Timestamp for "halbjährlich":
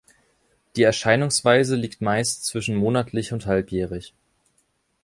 3.45-4.15